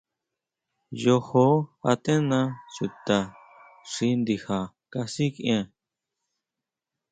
Yojo 1.01 1.45
antena 1.91 2.39
chuta 2.73 3.17
xi 3.91 4.07
ndija 4.19 4.57
kasikʼien. 4.91 5.65